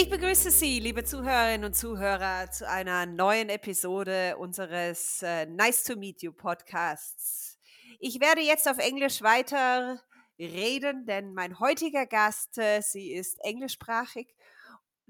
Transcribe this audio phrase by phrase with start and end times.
[0.00, 5.96] Ich begrüße Sie, liebe Zuhörerinnen und Zuhörer, zu einer neuen Episode unseres äh, Nice to
[5.96, 7.58] Meet You Podcasts.
[7.98, 10.00] Ich werde jetzt auf Englisch weiter
[10.38, 14.36] reden, denn mein heutiger Gast, äh, sie ist englischsprachig.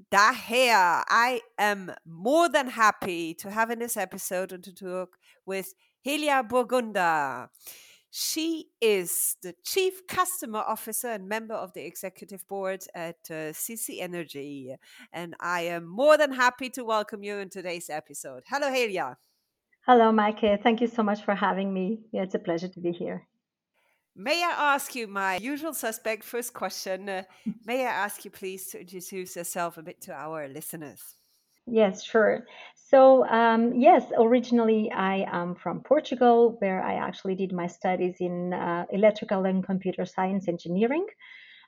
[0.09, 5.77] Daher, I am more than happy to have in this episode and to talk with
[6.01, 7.51] Helia Burgunda.
[8.11, 14.01] She is the Chief Customer Officer and member of the Executive Board at uh, CC
[14.01, 14.75] Energy.
[15.13, 18.45] And I am more than happy to welcome you in today's episode.
[18.49, 19.17] Hello, Helia.
[19.87, 20.41] Hello, Mike.
[20.63, 22.01] Thank you so much for having me.
[22.13, 23.27] Yeah, it's a pleasure to be here.
[24.17, 27.09] May I ask you my usual suspect first question?
[27.09, 27.23] Uh,
[27.67, 31.18] may I ask you please to introduce yourself a bit to our listeners?
[31.71, 32.47] Yes, sure.
[32.75, 38.55] So, um, yes, originally I am from Portugal, where I actually did my studies in
[38.55, 41.07] uh, electrical and computer science engineering.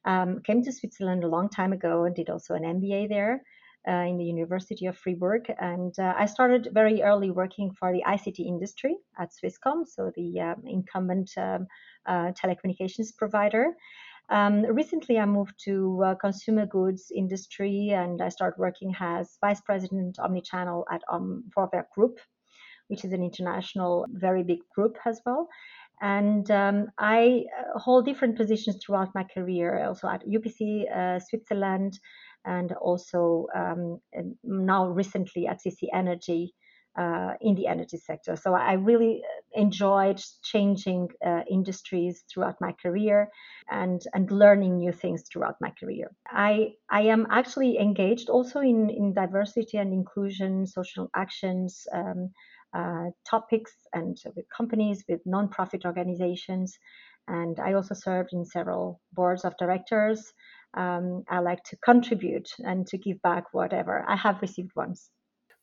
[0.06, 3.42] Um, came to Switzerland a long time ago and did also an MBA there
[3.86, 5.52] uh, in the University of Fribourg.
[5.58, 10.40] And uh, I started very early working for the ICT industry at Swisscom, so the
[10.40, 11.66] um, incumbent um,
[12.06, 13.76] uh, telecommunications provider.
[14.30, 19.60] Um, recently, I moved to uh, consumer goods industry and I started working as vice
[19.60, 22.20] president omnichannel at um, Vorwerk Group,
[22.86, 25.48] which is an international, very big group as well.
[26.00, 31.98] And um, I uh, hold different positions throughout my career, also at UPC uh, Switzerland,
[32.44, 34.00] and also um,
[34.44, 36.54] now recently at CC Energy
[36.98, 38.36] uh, in the energy sector.
[38.36, 39.22] So I really
[39.54, 43.28] enjoyed changing uh, industries throughout my career
[43.70, 46.10] and, and learning new things throughout my career.
[46.28, 51.86] I, I am actually engaged also in, in diversity and inclusion, social actions.
[51.92, 52.30] Um,
[52.72, 56.78] uh, topics and with companies, with nonprofit organizations.
[57.26, 60.32] And I also served in several boards of directors.
[60.74, 65.10] Um, I like to contribute and to give back whatever I have received once.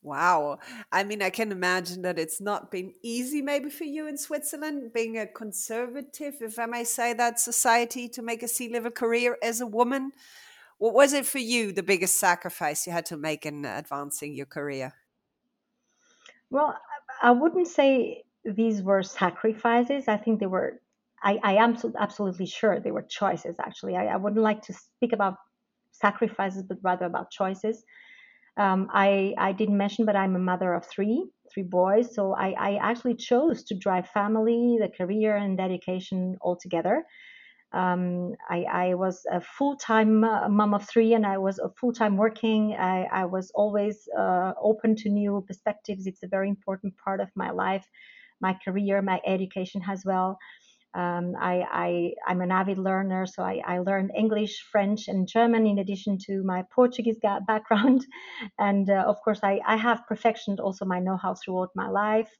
[0.07, 0.59] Wow.
[0.90, 4.94] I mean, I can imagine that it's not been easy, maybe for you in Switzerland,
[4.94, 9.59] being a conservative, if I may say that, society to make a C-level career as
[9.59, 10.13] a woman.
[10.78, 14.45] What was it for you, the biggest sacrifice you had to make in advancing your
[14.45, 14.94] career?
[16.50, 16.78] Well,
[17.22, 20.07] I wouldn't say these were sacrifices.
[20.07, 20.79] I think they were,
[21.22, 23.97] I, I am absolutely sure they were choices, actually.
[23.97, 25.35] I, I wouldn't like to speak about
[25.91, 27.84] sacrifices, but rather about choices
[28.57, 32.13] um, I, I didn't mention, but I'm a mother of three, three boys.
[32.16, 37.06] So I, I actually chose to drive family, the career, and education all together.
[37.73, 42.75] Um, I, I, was a full-time mom of three, and I was a full-time working.
[42.79, 46.07] I, I was always uh, open to new perspectives.
[46.07, 47.85] It's a very important part of my life,
[48.39, 50.39] my career, my education as well.
[50.94, 55.80] Um, I, am an avid learner, so I, I learned English, French, and German in
[55.80, 58.06] addition to my Portuguese background.
[58.59, 62.31] And uh, of course, I, I have perfected also my know how throughout my life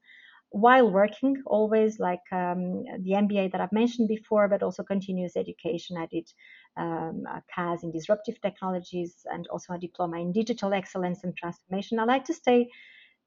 [0.50, 5.98] while working, always like um, the MBA that I've mentioned before, but also continuous education.
[5.98, 6.30] I did
[6.78, 12.00] um, a CAS in disruptive technologies and also a diploma in digital excellence and transformation.
[12.00, 12.70] I like to stay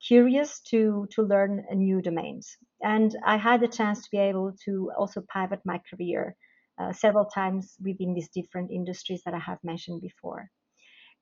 [0.07, 2.57] curious to to learn new domains.
[2.83, 6.37] And i had the chance to be able to also pivot my career
[6.81, 10.51] uh, several times within these different industries that i have mentioned before.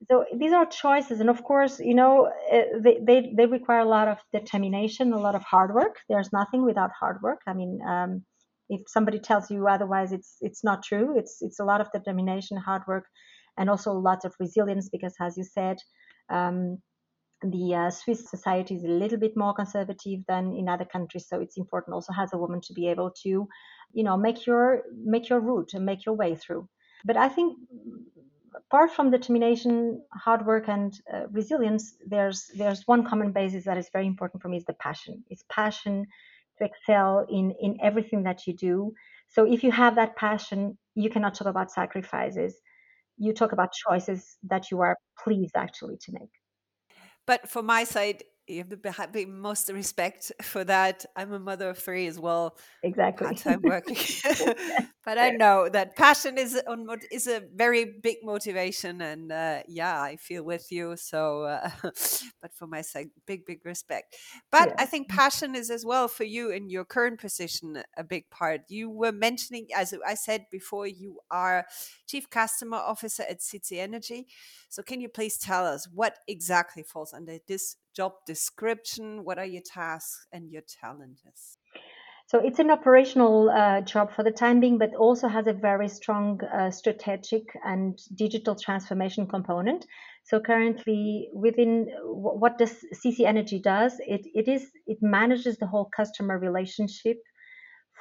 [0.09, 3.85] So these are choices and of course you know uh, they, they, they require a
[3.97, 5.97] lot of determination a lot of hard work.
[6.09, 7.41] There's nothing without hard work.
[7.47, 8.25] I mean um,
[8.69, 11.19] if somebody tells you otherwise it's it's not true.
[11.19, 13.07] It's it's a lot of determination hard work
[13.57, 15.79] and also a lot of resilience because as you said
[16.31, 16.79] um,
[17.43, 21.41] the uh, Swiss society is a little bit more conservative than in other countries, so
[21.41, 23.49] it's important also as a woman to be able to,
[23.93, 26.69] you know, make your make your route and make your way through.
[27.05, 27.57] But I think
[28.55, 33.89] apart from determination, hard work, and uh, resilience, there's there's one common basis that is
[33.93, 35.25] very important for me is the passion.
[35.31, 36.07] It's passion
[36.59, 38.95] to excel in in everything that you do.
[39.29, 42.57] So if you have that passion, you cannot talk about sacrifices.
[43.17, 46.38] You talk about choices that you are pleased actually to make.
[47.29, 48.65] But for my side, you
[48.97, 51.05] have the most respect for that.
[51.15, 52.57] I'm a mother of three as well.
[52.83, 53.27] Exactly.
[53.27, 53.97] Part-time working,
[55.09, 60.03] but I know that passion is on is a very big motivation, and uh, yeah,
[60.03, 60.97] I feel with you.
[60.99, 61.71] So, uh,
[62.43, 64.17] but for my side, big big respect.
[64.53, 68.29] But I think passion is as well for you in your current position a big
[68.29, 68.61] part.
[68.69, 71.65] You were mentioning, as I said before, you are
[72.07, 74.27] chief customer officer at CC Energy.
[74.69, 79.25] So, can you please tell us what exactly falls under this job description?
[79.25, 81.58] What are your tasks and your challenges?
[82.29, 85.89] So it's an operational uh, job for the time being, but also has a very
[85.89, 89.87] strong uh, strategic and digital transformation component.
[90.25, 95.89] So currently, within what does CC Energy does, it, it is it manages the whole
[95.97, 97.17] customer relationship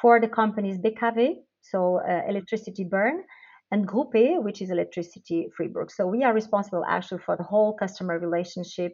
[0.02, 3.24] for the companies BKW, so uh, electricity Bern,
[3.72, 5.90] and Groupe which is electricity Fribourg.
[5.90, 8.92] So we are responsible actually for the whole customer relationship.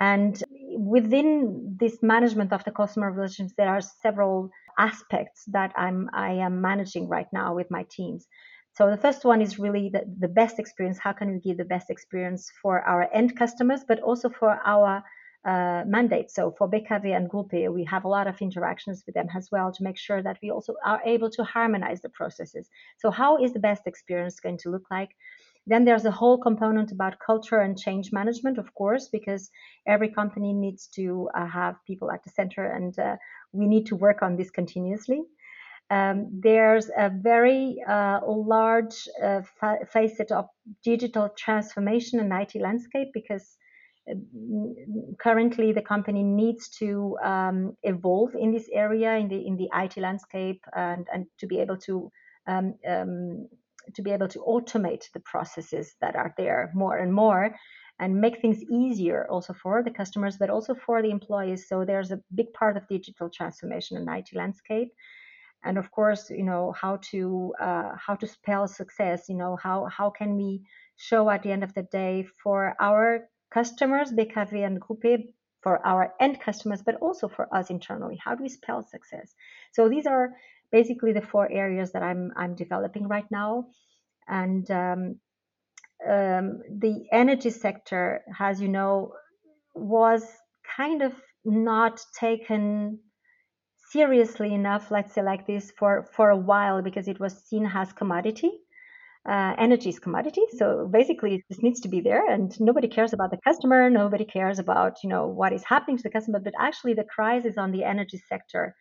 [0.00, 0.42] And
[0.78, 6.60] within this management of the customer relations, there are several aspects that I'm I am
[6.60, 8.26] managing right now with my teams.
[8.74, 10.98] So the first one is really the, the best experience.
[10.98, 15.02] How can we give the best experience for our end customers, but also for our
[15.44, 16.30] uh, mandate.
[16.30, 19.48] So for BKW and Groupe E, we have a lot of interactions with them as
[19.50, 22.68] well to make sure that we also are able to harmonize the processes.
[22.98, 25.10] So how is the best experience going to look like?
[25.68, 29.50] Then there's a whole component about culture and change management, of course, because
[29.86, 33.16] every company needs to uh, have people at the center, and uh,
[33.52, 35.20] we need to work on this continuously.
[35.90, 40.46] Um, there's a very uh, large uh, fa- facet of
[40.82, 43.56] digital transformation and IT landscape because
[45.18, 49.96] currently the company needs to um, evolve in this area in the in the IT
[49.98, 52.10] landscape and and to be able to
[52.46, 53.48] um, um,
[53.94, 57.54] to be able to automate the processes that are there more and more
[58.00, 62.10] and make things easier also for the customers but also for the employees so there's
[62.10, 64.92] a big part of digital transformation in IT landscape
[65.64, 69.86] and of course you know how to uh, how to spell success you know how
[69.86, 70.62] how can we
[70.98, 75.32] show at the end of the day for our customers, BKW and Groupe,
[75.62, 78.18] for our end customers, but also for us internally.
[78.22, 79.34] How do we spell success?
[79.72, 80.34] So these are
[80.72, 83.66] basically the four areas that I'm I'm developing right now,
[84.26, 85.20] and um,
[86.06, 89.12] um, the energy sector, as you know,
[89.74, 90.24] was
[90.76, 91.12] kind of
[91.44, 93.00] not taken
[93.90, 97.92] seriously enough, let's say like this, for for a while because it was seen as
[97.92, 98.52] commodity
[99.28, 100.42] uh, energy is commodity.
[100.56, 103.90] So basically, this needs to be there, and nobody cares about the customer.
[103.90, 106.40] Nobody cares about you know what is happening to the customer.
[106.40, 108.74] But actually, the crisis on the energy sector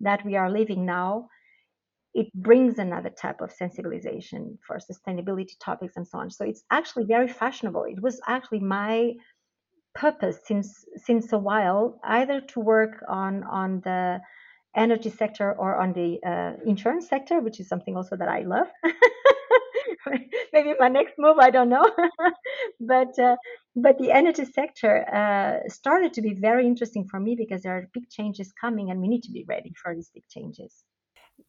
[0.00, 1.28] that we are living now,
[2.14, 6.30] it brings another type of sensibilization for sustainability topics and so on.
[6.30, 7.84] So it's actually very fashionable.
[7.84, 9.12] It was actually my
[9.94, 14.20] purpose since since a while, either to work on on the
[14.76, 18.68] energy sector or on the uh, insurance sector, which is something also that I love.
[20.52, 21.84] maybe my next move i don't know.
[22.80, 23.36] But uh,
[23.74, 27.90] but the energy sector uh, started to be very interesting for me because there are
[27.92, 30.84] big changes coming and we need to be ready for these big changes.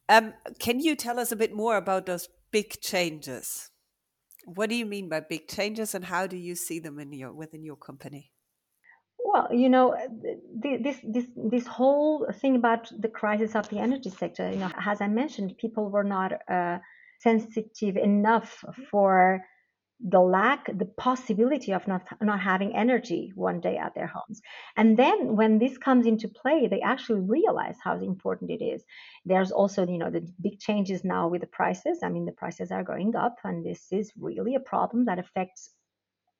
[0.08, 3.70] Um, can you tell us a bit more about those big changes?
[4.44, 7.32] What do you mean by big changes and how do you see them in your
[7.32, 8.32] within your company?
[9.18, 9.94] Well, you know,
[10.54, 15.00] this this this whole thing about the crisis of the energy sector, you know, as
[15.00, 16.78] I mentioned, people were not uh,
[17.18, 19.40] sensitive enough for
[20.00, 24.40] the lack, the possibility of not, not having energy one day at their homes.
[24.76, 28.84] And then when this comes into play, they actually realize how important it is.
[29.24, 31.98] There's also, you know, the big changes now with the prices.
[32.04, 35.70] I mean, the prices are going up, and this is really a problem that affects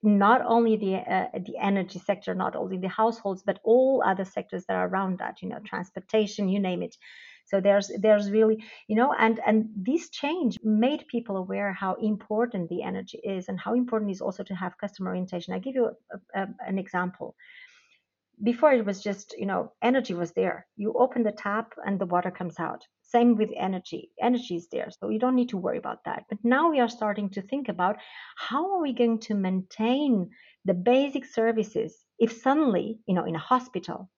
[0.01, 4.63] not only the uh, the energy sector, not only the households, but all other sectors
[4.67, 5.41] that are around that.
[5.41, 6.95] You know, transportation, you name it.
[7.49, 12.69] So there's there's really you know and and this change made people aware how important
[12.69, 15.53] the energy is and how important is also to have customer orientation.
[15.53, 17.35] I give you a, a, an example.
[18.41, 20.67] Before it was just you know energy was there.
[20.77, 22.85] You open the tap and the water comes out.
[23.01, 24.11] Same with energy.
[24.21, 26.25] Energy is there, so you don't need to worry about that.
[26.29, 27.97] But now we are starting to think about
[28.37, 30.29] how are we going to maintain
[30.65, 34.11] the basic services if suddenly, you know, in a hospital,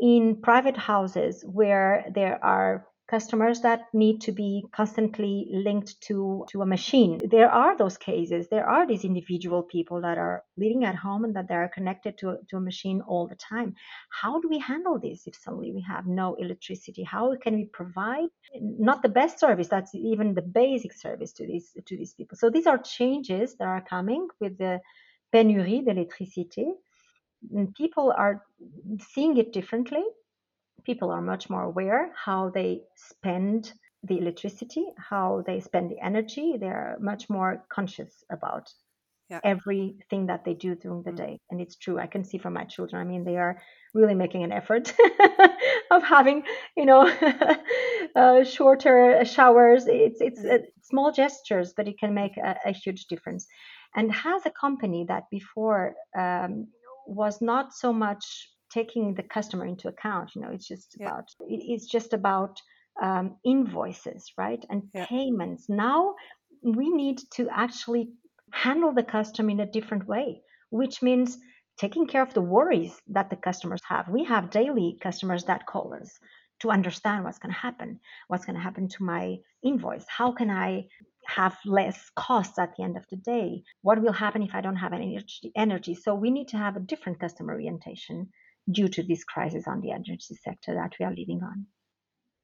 [0.00, 6.62] in private houses where there are customers that need to be constantly linked to, to
[6.62, 7.20] a machine.
[7.30, 8.48] There are those cases.
[8.48, 12.16] There are these individual people that are living at home and that they are connected
[12.18, 13.74] to, to a machine all the time.
[14.08, 17.02] How do we handle this if suddenly we have no electricity?
[17.02, 21.76] How can we provide not the best service, that's even the basic service to these
[21.86, 22.38] to these people?
[22.38, 24.80] So these are changes that are coming with the
[25.32, 26.64] pénurie d'électricité
[27.76, 28.42] people are
[29.12, 30.04] seeing it differently.
[30.84, 33.72] People are much more aware how they spend
[34.02, 36.56] the electricity, how they spend the energy.
[36.58, 38.70] They're much more conscious about
[39.30, 39.40] yeah.
[39.42, 41.16] everything that they do during the mm.
[41.16, 41.40] day.
[41.50, 41.98] And it's true.
[41.98, 43.00] I can see from my children.
[43.00, 43.60] I mean, they are
[43.94, 44.94] really making an effort
[45.90, 46.42] of having,
[46.76, 47.10] you know,
[48.16, 49.84] uh, shorter showers.
[49.86, 53.46] It's it's uh, small gestures, but it can make a, a, huge difference.
[53.96, 56.66] And has a company that before um,
[57.06, 61.06] was not so much taking the customer into account you know it's just yeah.
[61.06, 62.60] about it's just about
[63.00, 65.06] um, invoices, right, and Yeah.
[65.06, 65.68] payments.
[65.68, 66.14] Now
[66.62, 68.12] we need to actually
[68.52, 71.38] handle the customer in a different way, which means
[71.76, 74.08] taking care of the worries that the customers have.
[74.08, 76.18] We have daily customers that call us
[76.60, 80.50] to understand what's going to happen, what's going to happen to my invoice, how can
[80.50, 80.86] I
[81.26, 84.76] have less costs at the end of the day, what will happen if I don't
[84.76, 85.52] have any energy.
[85.56, 85.94] energy.
[85.94, 88.28] So we need to have a different customer orientation
[88.70, 91.66] due to this crisis on the energy sector that we are living on.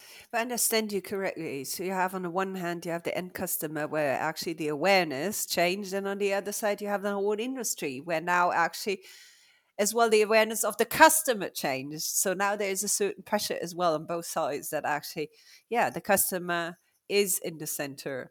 [0.01, 3.17] If I understand you correctly, so you have on the one hand you have the
[3.17, 7.13] end customer where actually the awareness changed, and on the other side you have the
[7.13, 9.03] whole industry where now actually
[9.79, 12.03] as well the awareness of the customer changed.
[12.03, 15.31] So now there is a certain pressure as well on both sides that actually,
[15.71, 16.77] yeah, the customer
[17.11, 18.31] is in the center.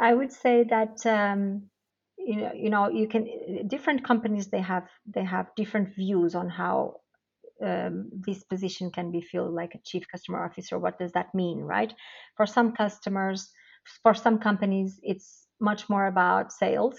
[0.00, 1.70] I would say that um,
[2.18, 3.28] you know, you know, you can
[3.68, 7.00] different companies they have they have different views on how
[7.62, 10.78] um, this position can be filled like a chief customer officer.
[10.78, 11.92] What does that mean, right?
[12.36, 13.50] For some customers,
[14.02, 16.98] for some companies, it's much more about sales.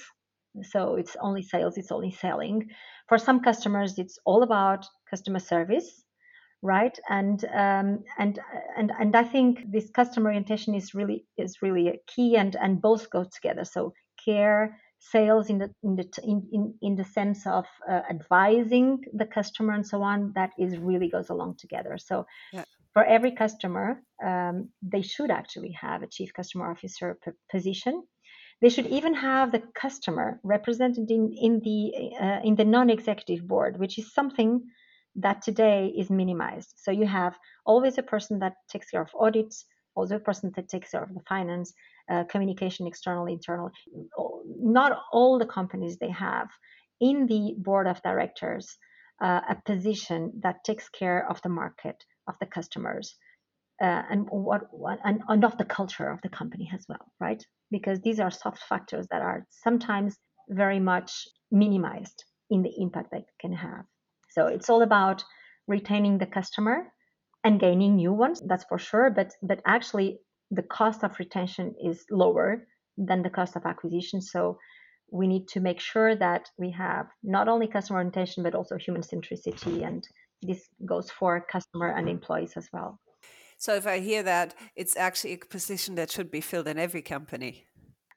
[0.63, 2.69] So it's only sales, it's only selling.
[3.09, 6.04] For some customers, it's all about customer service,
[6.65, 6.97] right?
[7.09, 8.39] And um, and
[8.77, 12.81] and and I think this customer orientation is really is really a key, and and
[12.81, 13.65] both go together.
[13.65, 13.93] So
[14.25, 19.25] care sales in the in the in, in, in the sense of uh, advising the
[19.25, 22.63] customer and so on that is really goes along together so yeah.
[22.93, 28.03] for every customer um, they should actually have a chief customer officer p- position
[28.61, 31.79] they should even have the customer represented in, in the
[32.19, 34.63] uh, in the non-executive board which is something
[35.15, 36.73] that today is minimized.
[36.77, 40.69] So you have always a person that takes care of audits also a person that
[40.69, 41.73] takes care of the finance
[42.11, 43.71] uh, communication external internal
[44.59, 46.47] not all the companies they have
[46.99, 48.77] in the board of directors
[49.21, 51.95] uh, a position that takes care of the market
[52.27, 53.15] of the customers
[53.81, 54.63] uh, and what,
[55.03, 57.43] and, and of the culture of the company as well right?
[57.71, 60.17] Because these are soft factors that are sometimes
[60.49, 63.85] very much minimized in the impact they can have
[64.35, 65.23] so it's all about
[65.67, 66.77] retaining the customer
[67.43, 70.09] and gaining new ones that's for sure but but actually
[70.51, 74.21] the cost of retention is lower than the cost of acquisition.
[74.21, 74.57] So
[75.11, 79.01] we need to make sure that we have not only customer orientation but also human
[79.01, 80.07] centricity, and
[80.41, 82.99] this goes for customer and employees as well.
[83.57, 87.01] So if I hear that, it's actually a position that should be filled in every
[87.01, 87.65] company.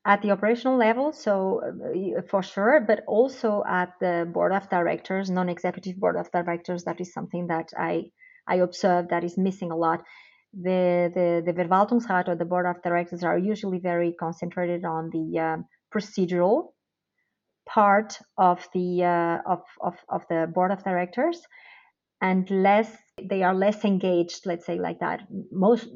[0.09, 5.29] At the operational level, so uh, for sure, but also at the board of directors,
[5.29, 8.11] non-executive board of directors, that is something that I
[8.49, 10.03] I observe that is missing a lot.
[10.55, 15.39] The, the, the Verwaltungsrat or the board of directors are usually very concentrated on the
[15.39, 16.73] um, procedural
[17.69, 21.39] part of the uh, of, of, of the board of directors
[22.23, 22.91] and less
[23.25, 25.89] they are less engaged let's say like that most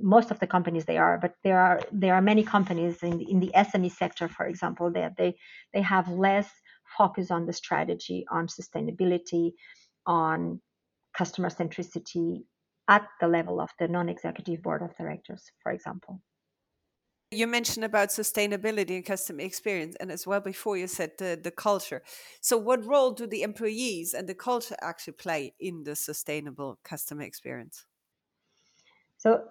[0.00, 3.30] most of the companies they are but there are there are many companies in the,
[3.30, 5.34] in the SME sector for example that they
[5.72, 6.50] they have less
[6.98, 9.52] focus on the strategy on sustainability
[10.06, 10.60] on
[11.16, 12.42] customer centricity
[12.88, 16.20] at the level of the non-executive board of directors, for example.
[17.30, 21.50] You mentioned about sustainability and customer experience, and as well before you said the, the
[21.50, 22.02] culture.
[22.40, 27.22] So, what role do the employees and the culture actually play in the sustainable customer
[27.22, 27.86] experience?
[29.18, 29.48] So,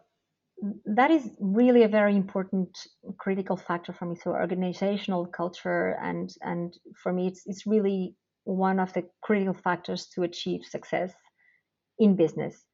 [0.86, 2.77] that is really a very important
[3.18, 4.15] critical factor for me.
[4.15, 8.15] So, organizational culture, and and for me, it's it's really
[8.46, 11.13] one of the critical factors to achieve success
[12.00, 12.65] in business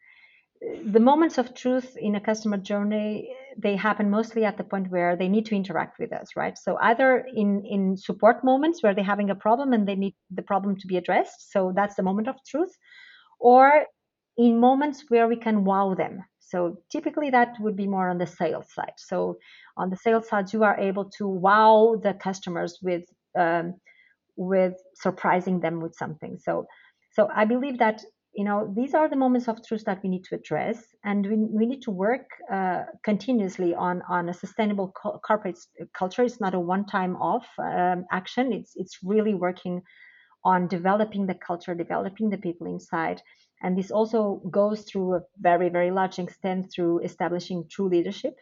[0.62, 5.16] the moments of truth in a customer journey they happen mostly at the point where
[5.16, 6.58] they need to interact with us right?
[6.58, 10.42] So either in in support moments where they're having a problem and they need the
[10.42, 12.74] problem to be addressed so that's the moment of truth
[13.40, 13.86] or
[14.38, 16.24] in moments where we can wow them.
[16.40, 18.94] So typically that would be more on the sales side.
[18.98, 19.38] So
[19.78, 23.04] on the sales side you are able to wow the customers with
[23.38, 23.76] um,
[24.38, 26.38] with surprising them with something.
[26.40, 26.66] So
[27.14, 28.04] so i believe that
[28.40, 31.36] you know these are the moments of truth that we need to address and we,
[31.60, 35.60] we need to work uh, continuously on on a sustainable co- corporate
[35.94, 36.24] culture.
[36.24, 38.54] It's not a one time off um, action.
[38.54, 39.82] It's it's really working
[40.46, 43.22] on developing the culture developing the people inside.
[43.62, 48.36] And this also goes through a very very large extent through establishing true leadership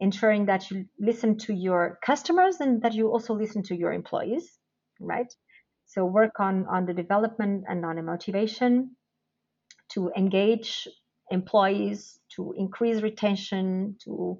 [0.00, 4.58] ensuring that you listen to your customers and that you also listen to your employees
[5.00, 5.32] right?
[5.86, 8.96] So work on, on the development and on the motivation
[9.94, 10.88] to engage
[11.30, 14.38] employees, to increase retention, to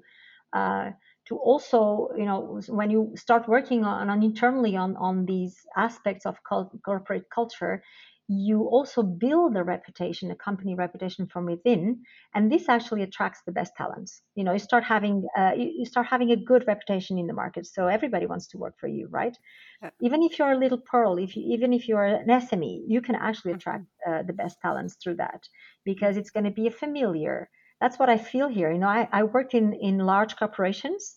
[0.53, 0.91] uh,
[1.27, 6.25] to also, you know, when you start working on, on internally on, on these aspects
[6.25, 6.37] of
[6.85, 7.83] corporate culture,
[8.27, 12.01] you also build a reputation, a company reputation from within,
[12.33, 14.21] and this actually attracts the best talents.
[14.33, 17.67] You know, you start having uh, you start having a good reputation in the market,
[17.67, 19.37] so everybody wants to work for you, right?
[19.81, 19.91] Yeah.
[20.01, 23.15] Even if you're a little pearl, if you, even if you're an SME, you can
[23.15, 23.57] actually mm-hmm.
[23.57, 25.47] attract uh, the best talents through that
[25.83, 27.49] because it's going to be a familiar.
[27.79, 28.71] That's what I feel here.
[28.71, 31.15] You know, I, I work in in large corporations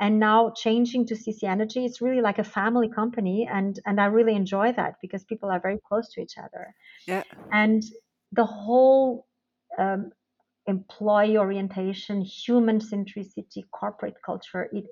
[0.00, 4.06] and now changing to cc energy it's really like a family company and and i
[4.06, 6.74] really enjoy that because people are very close to each other.
[7.06, 7.22] Yeah.
[7.52, 7.82] And
[8.32, 9.26] the whole
[9.78, 10.10] um,
[10.66, 14.84] employee orientation human centricity corporate culture it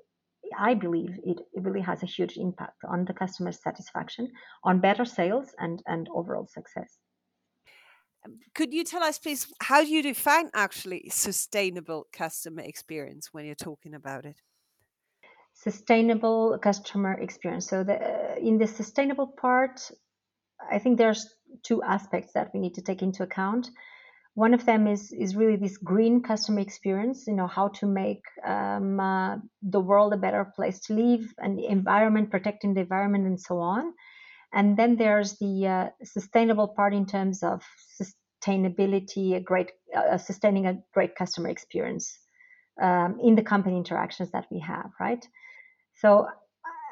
[0.57, 4.31] i believe it, it really has a huge impact on the customer satisfaction
[4.63, 6.97] on better sales and and overall success.
[8.55, 13.55] Could you tell us please how do you define actually sustainable customer experience when you're
[13.55, 14.41] talking about it
[15.69, 17.67] sustainable customer experience.
[17.67, 17.97] So the,
[18.39, 19.75] in the sustainable part,
[20.71, 21.27] I think there's
[21.63, 23.69] two aspects that we need to take into account.
[24.33, 27.27] One of them is is really this green customer experience.
[27.27, 31.57] You know how to make um, uh, the world a better place to live, and
[31.57, 33.93] the environment, protecting the environment, and so on.
[34.53, 37.63] And then there's the uh, sustainable part in terms of
[37.99, 42.05] sustainability, a great uh, sustaining a great customer experience
[42.79, 45.27] um, in the company interactions that we have, right?
[46.01, 46.27] So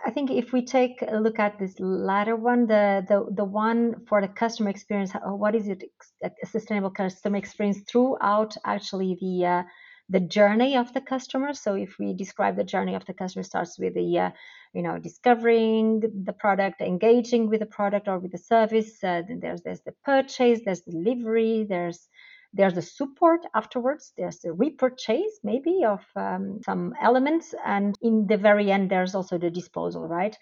[0.05, 4.05] I think if we take a look at this latter one, the the, the one
[4.07, 5.83] for the customer experience, what is it?
[6.24, 9.63] A sustainable customer experience throughout actually the uh,
[10.09, 11.53] the journey of the customer.
[11.53, 14.31] So if we describe the journey of the customer starts with the uh,
[14.74, 19.03] you know discovering the product, engaging with the product or with the service.
[19.03, 22.07] Uh, then there's there's the purchase, there's delivery, there's
[22.55, 24.13] there's the support afterwards.
[24.17, 27.53] There's the repurchase, maybe, of um, some elements.
[27.65, 30.35] And in the very end, there's also the disposal, right?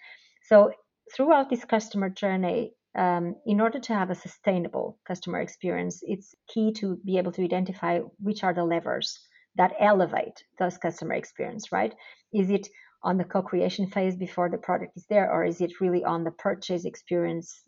[0.48, 0.72] So,
[1.14, 6.72] throughout this customer journey, um, in order to have a sustainable customer experience, it's key
[6.74, 9.18] to be able to identify which are the levers
[9.56, 11.94] that elevate those customer experience, right?
[12.32, 12.68] Is it
[13.02, 16.30] on the co-creation phase before the product is there, or is it really on the
[16.30, 17.62] purchase experience,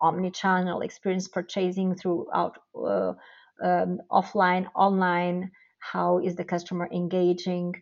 [0.00, 3.14] omni-channel experience purchasing throughout uh,
[3.62, 5.50] um, offline, online?
[5.78, 7.74] How is the customer engaging?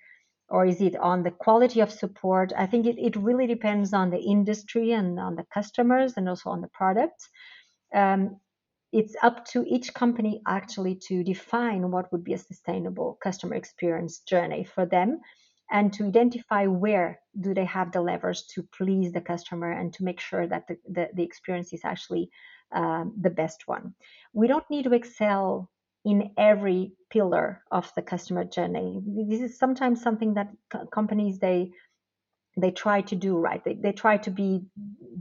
[0.49, 2.53] Or is it on the quality of support?
[2.57, 6.51] I think it, it really depends on the industry and on the customers and also
[6.51, 7.29] on the products.
[7.95, 8.41] Um,
[8.93, 14.21] it's up to each company actually to define what would be a sustainable customer experience
[14.21, 15.21] journey for them
[15.71, 20.05] and to identify where do they have the levers to please the customer and to
[20.05, 22.31] make sure that the, the, the experience is actually
[22.72, 23.94] um, the best one.
[24.33, 25.70] We don't need to excel
[26.04, 29.00] in every pillar of the customer journey.
[29.07, 31.72] This is sometimes something that co- companies they
[32.57, 33.62] they try to do right.
[33.64, 34.64] They, they try to be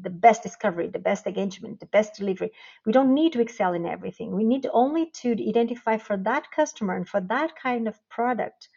[0.01, 2.51] the best discovery, the best engagement, the best delivery.
[2.85, 4.35] We don't need to excel in everything.
[4.35, 8.69] We need only to identify for that customer and for that kind of product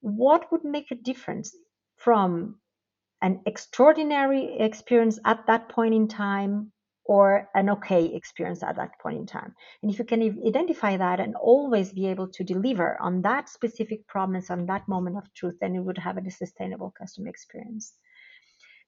[0.00, 1.54] what would make a difference
[1.96, 2.56] from
[3.22, 6.72] an extraordinary experience at that point in time
[7.08, 9.54] or an okay experience at that point in time.
[9.82, 14.06] And if you can identify that and always be able to deliver on that specific
[14.06, 17.94] promise on that moment of truth, then you would have a sustainable customer experience.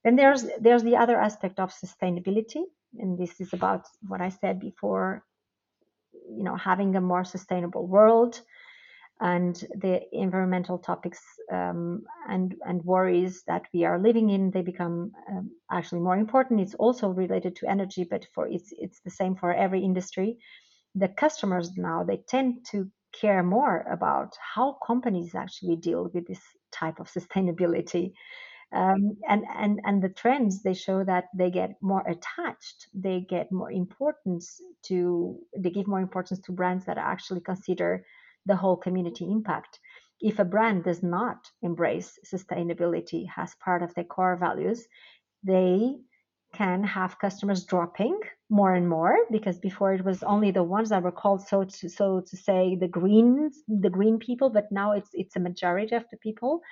[0.04, 2.62] Then there's there's the other aspect of sustainability,
[2.98, 5.24] and this is about what I said before.
[6.30, 8.40] You know, having a more sustainable world,
[9.20, 11.20] and the environmental topics
[11.52, 16.60] um, and and worries that we are living in they become um, actually more important.
[16.60, 20.38] It's also related to energy but for it's it's the same for every industry.
[20.94, 26.42] The customers now they tend to care more about how companies actually deal with this
[26.70, 28.12] type of sustainability.
[28.70, 33.50] Um, and and and the trends they show that they get more attached they get
[33.50, 38.04] more importance to they give more importance to brands that actually consider
[38.48, 39.78] the whole community impact.
[40.20, 44.88] If a brand does not embrace sustainability as part of their core values,
[45.44, 45.98] they
[46.54, 51.02] can have customers dropping more and more because before it was only the ones that
[51.02, 55.10] were called so to, so to say the greens the green people but now it's
[55.12, 56.62] it's a majority of the people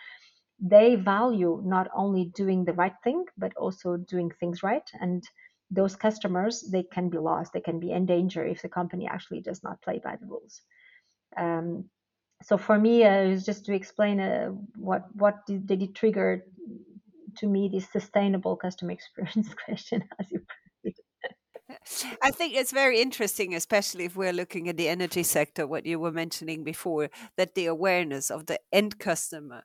[0.58, 5.22] they value not only doing the right thing but also doing things right and
[5.70, 9.42] those customers they can be lost they can be in danger if the company actually
[9.42, 10.62] does not play by the rules
[11.36, 11.84] um,
[12.42, 15.94] so for me, uh, it was just to explain uh, what what did, did it
[15.94, 16.44] trigger
[17.38, 20.40] to me this sustainable customer experience question as you
[22.22, 25.98] I think it's very interesting, especially if we're looking at the energy sector, what you
[25.98, 29.64] were mentioning before, that the awareness of the end customer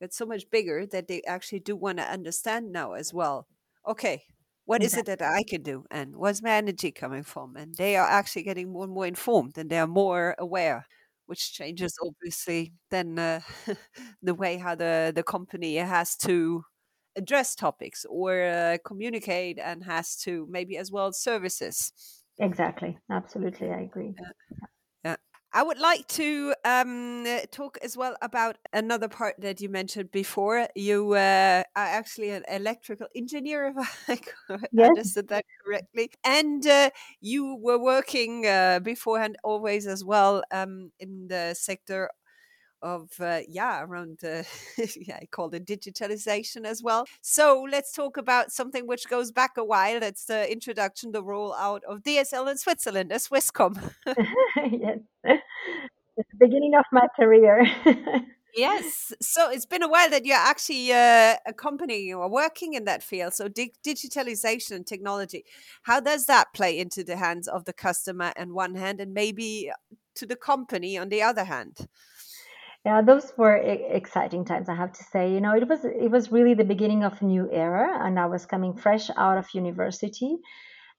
[0.00, 3.46] gets so much bigger that they actually do want to understand now as well.
[3.86, 4.24] Okay,
[4.64, 5.84] what is it that I can do?
[5.90, 7.56] And where's my energy coming from?
[7.56, 10.86] And they are actually getting more and more informed and they are more aware,
[11.26, 13.40] which changes obviously then uh,
[14.22, 16.64] the way how the, the company has to
[17.16, 21.92] address topics or uh, communicate and has to maybe as well services.
[22.38, 22.96] Exactly.
[23.10, 23.70] Absolutely.
[23.72, 24.14] I agree.
[24.18, 24.30] Yeah.
[25.56, 30.66] I would like to um, talk as well about another part that you mentioned before.
[30.74, 33.88] You uh, are actually an electrical engineer, if
[34.48, 34.96] I yes.
[34.96, 36.10] understood that correctly.
[36.24, 36.90] And uh,
[37.20, 42.10] you were working uh, beforehand always as well um, in the sector
[42.84, 44.42] of uh, yeah around uh,
[44.96, 47.06] yeah I call it digitalization as well.
[47.22, 49.98] So let's talk about something which goes back a while.
[49.98, 53.80] That's the introduction, the rollout of DSL in Switzerland, a Swisscom.
[54.06, 57.66] yes, it's the beginning of my career.
[58.54, 62.84] yes, so it's been a while that you're actually uh, a company or working in
[62.84, 63.32] that field.
[63.32, 65.44] So di- digitalization and technology,
[65.84, 69.70] how does that play into the hands of the customer on one hand, and maybe
[70.16, 71.88] to the company on the other hand?
[72.84, 75.32] Yeah, those were exciting times, I have to say.
[75.32, 78.26] You know, it was it was really the beginning of a new era, and I
[78.26, 80.36] was coming fresh out of university,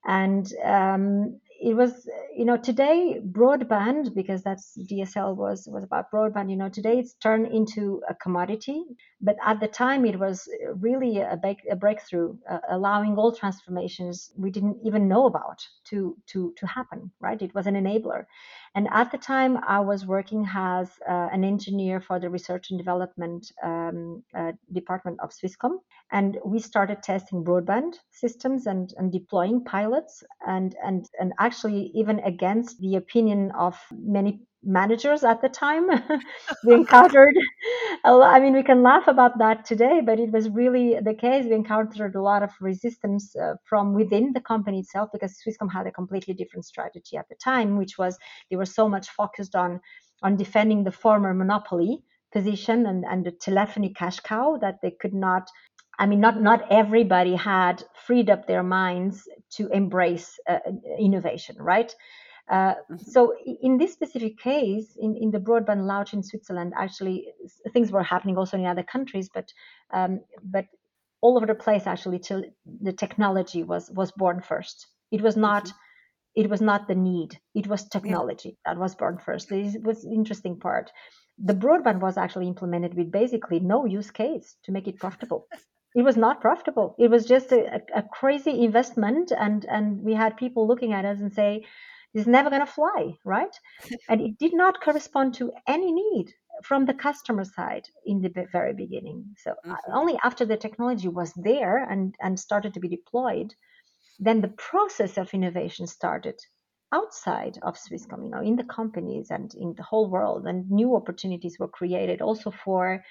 [0.05, 6.49] and um, it was you know today broadband because that's DSL was was about broadband.
[6.49, 8.83] You know, today it's turned into a commodity,
[9.21, 14.31] but at the time it was really a, big, a breakthrough, uh, allowing all transformations
[14.37, 17.11] we didn't even know about to to to happen.
[17.19, 18.25] Right, it was an enabler,
[18.75, 22.79] and at the time I was working as uh, an engineer for the research and
[22.79, 25.79] development um, uh, department of Swisscom,
[26.11, 32.19] and we started testing broadband systems and, and deploying pilots and and and actually even
[32.19, 35.88] against the opinion of many managers at the time
[36.65, 37.36] we encountered
[38.04, 41.13] a lot, i mean we can laugh about that today but it was really the
[41.13, 45.71] case we encountered a lot of resistance uh, from within the company itself because swisscom
[45.71, 48.17] had a completely different strategy at the time which was
[48.49, 49.80] they were so much focused on
[50.23, 55.13] on defending the former monopoly position and, and the telephony cash cow that they could
[55.13, 55.49] not
[55.97, 60.60] I mean, not not everybody had freed up their minds to embrace uh,
[60.99, 61.93] innovation, right?
[62.49, 62.97] Uh, mm-hmm.
[62.97, 67.27] so in this specific case, in, in the broadband launch in Switzerland, actually
[67.73, 69.51] things were happening also in other countries, but
[69.91, 70.65] um, but
[71.21, 72.43] all over the place actually, till
[72.81, 74.88] the technology was was born first.
[75.12, 75.65] It was not.
[75.65, 75.79] Mm-hmm.
[76.36, 77.39] It was not the need.
[77.53, 78.73] It was technology yeah.
[78.73, 79.47] that was born first.
[79.47, 80.91] This was the interesting part.
[81.38, 85.47] The broadband was actually implemented with basically no use case to make it profitable
[85.95, 86.93] it was not profitable.
[86.99, 91.21] It was just a, a, crazy investment, and and we had people looking at us
[91.21, 91.65] and say, "This
[92.15, 93.56] is never going to fly," right?
[94.10, 98.73] and it did not correspond to any need from the customer side in the very
[98.73, 99.36] beginning.
[99.38, 99.93] So uh, mm-hmm.
[99.93, 103.54] only after the technology was there and and started to be deployed,
[104.19, 106.39] then the process of innovation started
[106.93, 110.95] outside of Swisscom, you know, in the companies and in the whole world, and new
[110.95, 113.04] opportunities were created also for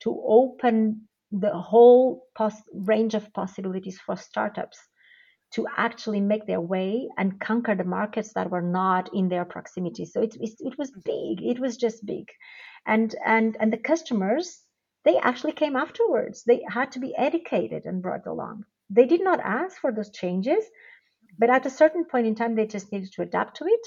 [0.00, 4.78] to open the whole pos- range of possibilities for startups
[5.54, 10.06] to actually make their way and conquer the markets that were not in their proximity.
[10.06, 11.00] So it, it, it was mm-hmm.
[11.04, 11.46] big.
[11.46, 12.26] It was just big,
[12.86, 14.62] and and and the customers
[15.04, 16.44] they actually came afterwards.
[16.44, 18.64] They had to be educated and brought along.
[18.88, 20.64] They did not ask for those changes,
[21.38, 23.86] but at a certain point in time, they just needed to adapt to it.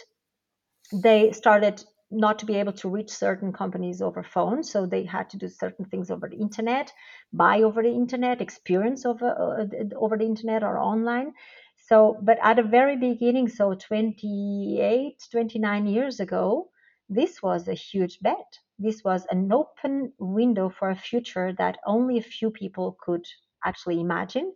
[0.91, 1.84] They started
[2.15, 5.47] not to be able to reach certain companies over phone so they had to do
[5.47, 6.91] certain things over the internet
[7.34, 11.34] buy over the internet experience over uh, over the internet or online.
[11.78, 16.69] So but at the very beginning so 28 29 years ago
[17.10, 18.60] this was a huge bet.
[18.80, 23.25] This was an open window for a future that only a few people could
[23.63, 24.54] actually imagine.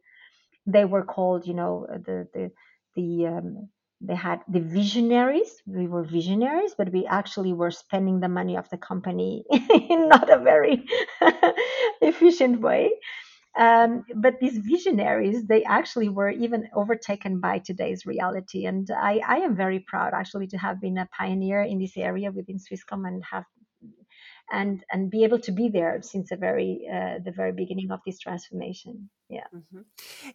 [0.65, 2.51] They were called you know the the
[2.95, 3.69] the um,
[4.01, 5.61] they had the visionaries.
[5.65, 9.45] We were visionaries but we actually were spending the money of the company
[9.89, 10.85] in not a very
[12.01, 12.91] efficient way.
[13.57, 18.65] Um, but these visionaries they actually were even overtaken by today's reality.
[18.65, 22.31] And I, I am very proud actually to have been a pioneer in this area
[22.31, 23.45] within swisscom and have
[24.51, 27.99] and and be able to be there since the very uh, the very beginning of
[28.05, 29.81] this transformation yeah mm-hmm.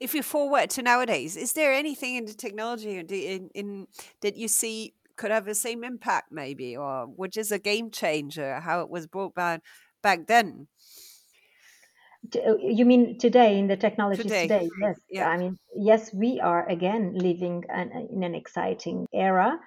[0.00, 3.86] if you forward to nowadays is there anything in the technology in, in
[4.20, 8.60] that you see could have the same impact maybe or which is a game changer
[8.60, 9.62] how it was brought back
[10.02, 10.66] back then
[12.36, 14.68] uh, you mean today in the technologies today, today?
[14.80, 15.28] yes yeah.
[15.28, 19.58] i mean yes we are again living an, in an exciting era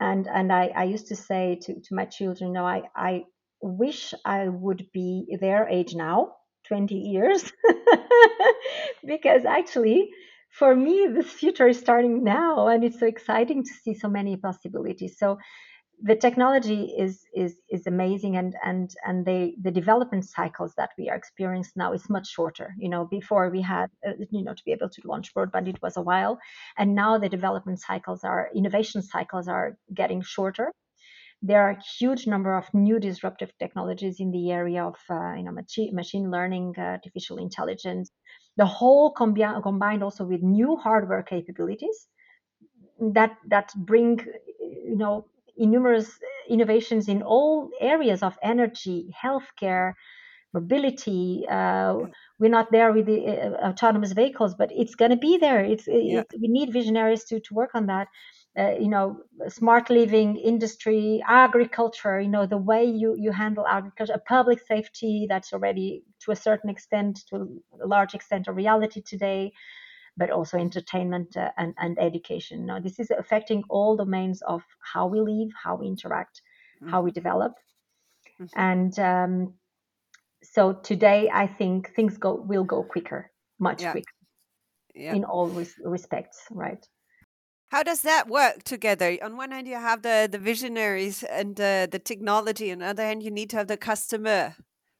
[0.00, 3.24] and and I, I used to say to, to my children, you know, I, I
[3.60, 6.34] wish I would be their age now,
[6.68, 7.52] 20 years,
[9.06, 10.10] because actually,
[10.50, 14.36] for me, this future is starting now, and it's so exciting to see so many
[14.36, 15.16] possibilities.
[15.18, 15.38] So
[16.02, 21.08] the technology is is is amazing and and and the the development cycles that we
[21.08, 22.74] are experiencing now is much shorter.
[22.78, 25.80] You know before we had uh, you know to be able to launch broadband it
[25.82, 26.38] was a while
[26.76, 30.72] and now the development cycles are innovation cycles are getting shorter
[31.46, 35.44] there are a huge number of new disruptive technologies in the area of uh, you
[35.44, 38.10] know machine, machine learning uh, artificial intelligence
[38.56, 42.08] the whole combi- combined also with new hardware capabilities
[43.12, 44.20] that that bring
[44.60, 45.26] you know
[45.56, 46.10] numerous
[46.48, 49.94] innovations in all areas of energy, healthcare,
[50.52, 51.44] mobility.
[51.50, 51.98] Uh,
[52.38, 55.64] we're not there with the uh, autonomous vehicles, but it's going to be there.
[55.64, 56.20] It's yeah.
[56.20, 58.08] it, we need visionaries to to work on that.
[58.56, 59.16] Uh, you know,
[59.48, 62.20] smart living, industry, agriculture.
[62.20, 65.26] You know, the way you you handle agriculture, public safety.
[65.28, 69.52] That's already to a certain extent, to a large extent, a reality today
[70.16, 72.66] but also entertainment uh, and, and education.
[72.66, 76.40] Now, this is affecting all domains of how we live, how we interact,
[76.80, 76.90] mm-hmm.
[76.90, 77.54] how we develop.
[78.40, 78.60] Mm-hmm.
[78.60, 79.54] And um,
[80.42, 83.92] so today, I think things go will go quicker, much yeah.
[83.92, 84.12] quicker,
[84.94, 85.14] yeah.
[85.14, 86.86] in all res- respects, right?
[87.74, 89.18] How does that work together?
[89.20, 92.70] On one hand, you have the, the visionaries and uh, the technology.
[92.70, 94.54] On the other hand, you need to have the customer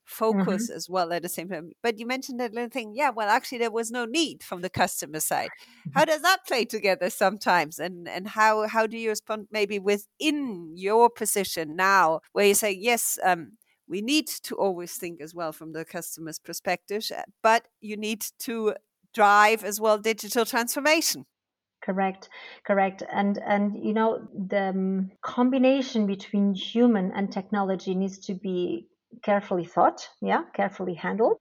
[0.04, 0.76] focus mm-hmm.
[0.76, 1.70] as well at the same time.
[1.84, 2.90] But you mentioned that little thing.
[2.96, 5.50] Yeah, well, actually, there was no need from the customer side.
[5.94, 6.10] How mm-hmm.
[6.10, 7.78] does that play together sometimes?
[7.78, 12.72] And and how how do you respond maybe within your position now, where you say
[12.72, 13.20] yes.
[13.22, 13.52] Um,
[13.86, 18.26] we need to always think as well from the customer's perspective, uh, but you need
[18.40, 18.74] to
[19.14, 21.24] drive as well digital transformation
[21.84, 22.28] correct
[22.66, 28.88] correct and and you know the um, combination between human and technology needs to be
[29.22, 31.36] carefully thought, yeah, carefully handled.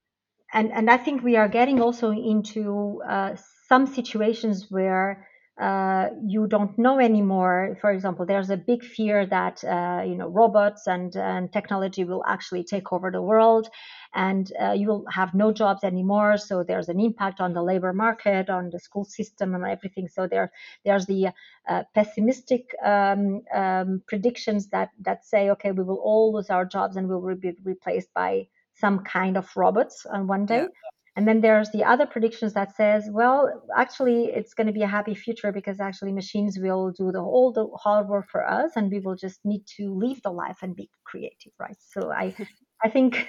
[0.54, 3.36] And, and I think we are getting also into uh,
[3.68, 5.28] some situations where
[5.60, 7.78] uh, you don't know anymore.
[7.82, 12.24] For example, there's a big fear that uh, you know robots and, and technology will
[12.28, 13.68] actually take over the world,
[14.16, 16.38] and uh, you will have no jobs anymore.
[16.38, 20.08] So there's an impact on the labor market, on the school system, and everything.
[20.08, 20.52] So there
[20.86, 21.30] there's the
[21.68, 26.96] uh, pessimistic um, um, predictions that that say, okay, we will all lose our jobs
[26.96, 30.62] and we will be replaced by some kind of robots on one day.
[30.62, 30.68] Yeah.
[31.16, 34.88] And then there's the other predictions that says, well, actually, it's going to be a
[34.88, 38.92] happy future because actually machines will do the all the hard work for us, and
[38.92, 41.78] we will just need to live the life and be creative, right?
[41.80, 42.36] So I,
[42.84, 43.28] I think,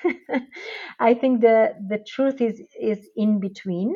[1.01, 3.95] I think the the truth is is in between.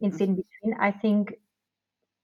[0.00, 0.24] It's mm-hmm.
[0.24, 0.80] in between.
[0.80, 1.34] I think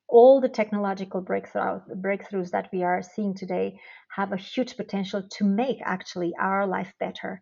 [0.08, 3.80] all the technological breakthroughs, breakthroughs that we are seeing today
[4.14, 7.40] have a huge potential to make actually our life better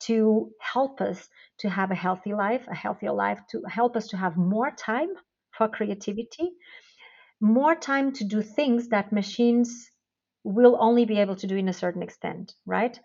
[0.00, 4.16] to help us to have a healthy life, a healthier life, to help us to
[4.16, 5.10] have more time
[5.56, 6.50] for creativity,
[7.40, 9.90] more time to do things that machines
[10.42, 12.98] will only be able to do in a certain extent, right?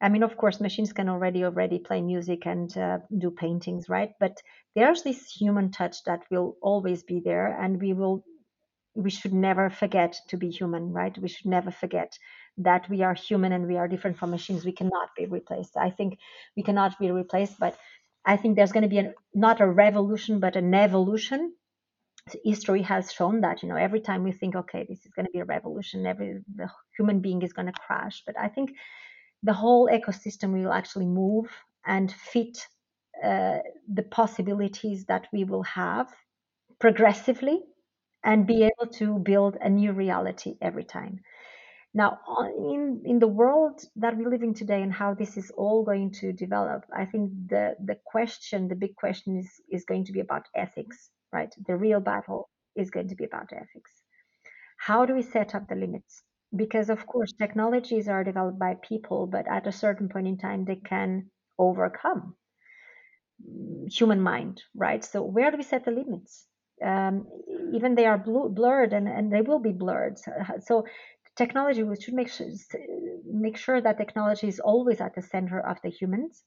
[0.00, 4.12] I mean, of course, machines can already already play music and uh, do paintings, right?
[4.20, 4.42] But
[4.74, 8.24] there's this human touch that will always be there, and we will
[8.94, 11.16] we should never forget to be human, right?
[11.18, 12.18] We should never forget
[12.58, 14.64] that we are human and we are different from machines.
[14.64, 15.76] We cannot be replaced.
[15.76, 16.18] I think
[16.56, 17.76] we cannot be replaced, but
[18.24, 21.54] I think there's going to be not a revolution, but an evolution.
[22.44, 25.32] History has shown that, you know, every time we think, okay, this is going to
[25.32, 28.22] be a revolution, every the human being is going to crash.
[28.26, 28.70] But I think
[29.42, 31.46] the whole ecosystem will actually move
[31.86, 32.58] and fit
[33.22, 33.58] uh,
[33.92, 36.08] the possibilities that we will have
[36.78, 37.60] progressively
[38.24, 41.20] and be able to build a new reality every time.
[41.94, 42.18] Now,
[42.58, 46.10] in, in the world that we live in today and how this is all going
[46.20, 50.20] to develop, I think the, the question, the big question is, is going to be
[50.20, 51.54] about ethics, right?
[51.66, 53.92] The real battle is going to be about ethics.
[54.76, 56.22] How do we set up the limits?
[56.54, 60.64] Because, of course, technologies are developed by people, but at a certain point in time,
[60.64, 62.36] they can overcome
[63.90, 65.04] human mind, right?
[65.04, 66.46] So, where do we set the limits?
[66.82, 67.26] Um,
[67.72, 70.18] even they are blurred and, and they will be blurred.
[70.18, 70.86] So, so
[71.36, 72.48] technology we should make sure,
[73.24, 76.44] make sure that technology is always at the center of the humans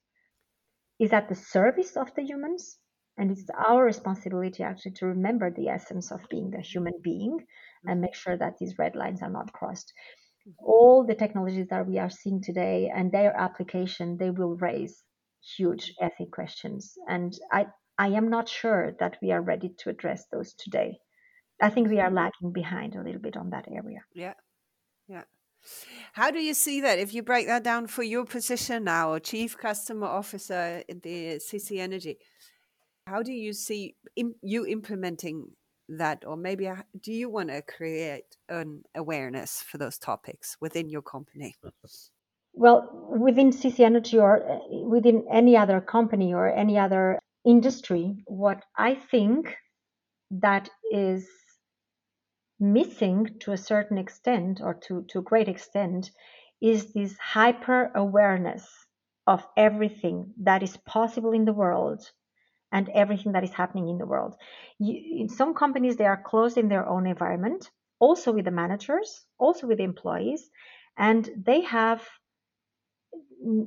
[1.00, 2.78] is at the service of the humans
[3.18, 7.40] and it's our responsibility actually to remember the essence of being a human being
[7.86, 9.94] and make sure that these red lines are not crossed.
[10.48, 10.66] Mm-hmm.
[10.66, 15.04] All the technologies that we are seeing today and their application they will raise
[15.58, 16.94] huge ethic questions.
[17.08, 17.66] And i
[17.98, 21.00] i am not sure that we are ready to address those today.
[21.62, 24.02] I think we are lagging behind a little bit on that area.
[24.14, 24.36] Yeah.
[25.08, 25.24] Yeah.
[26.14, 27.00] How do you see that?
[27.00, 31.80] If you break that down for your position now, Chief Customer Officer in the CC
[31.80, 32.18] Energy?
[33.06, 35.52] How do you see Im- you implementing
[35.90, 40.90] that or maybe uh, do you want to create an awareness for those topics within
[40.90, 41.56] your company?
[42.52, 44.58] Well within cc energy or uh,
[44.90, 49.56] within any other company or any other industry what i think
[50.32, 51.28] that is
[52.60, 56.12] missing to a certain extent or to, to a great extent
[56.62, 58.68] is this hyper awareness
[59.26, 62.12] of everything that is possible in the world
[62.72, 64.36] and everything that is happening in the world.
[64.78, 69.26] You, in some companies, they are closed in their own environment, also with the managers,
[69.38, 70.50] also with the employees,
[70.98, 72.02] and they have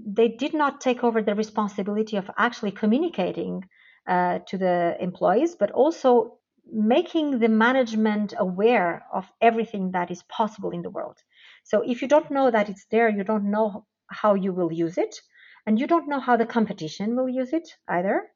[0.06, 3.64] they did not take over the responsibility of actually communicating
[4.06, 6.38] uh, to the employees, but also
[6.70, 11.16] making the management aware of everything that is possible in the world.
[11.64, 14.98] So if you don't know that it's there, you don't know how you will use
[14.98, 15.20] it,
[15.66, 18.28] and you don't know how the competition will use it either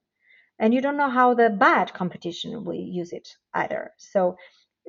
[0.59, 3.92] and you don't know how the bad competition will use it either.
[3.99, 4.37] So,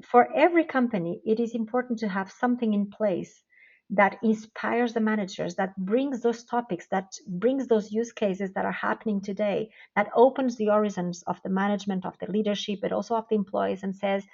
[0.05, 3.43] for every company, it is important to have something in place
[3.89, 8.71] that inspires the managers, that brings those topics, that brings those use cases that are
[8.71, 13.27] happening today, that opens the horizons of the management, of the leadership, but also of
[13.29, 14.25] the employees, and says,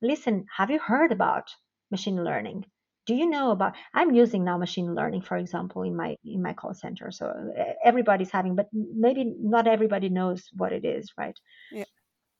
[0.00, 1.54] listen, have you heard about
[1.90, 2.64] machine learning?
[3.06, 6.52] Do you know about i'm using now machine learning for example in my in my
[6.52, 7.32] call center so
[7.84, 11.38] everybody's having but maybe not everybody knows what it is right
[11.70, 11.84] yeah.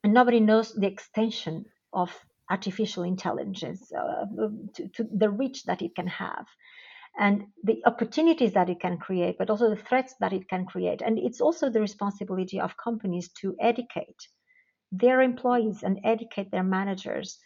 [0.05, 2.11] and nobody knows the extension of
[2.51, 4.27] artificial intelligence uh,
[4.75, 6.47] to, to the reach that it can have
[7.19, 11.03] and the opportunities that it can create but also the threats that it can create
[11.03, 14.29] and it's also the responsibility of companies to educate
[14.91, 17.39] their employees and educate their managers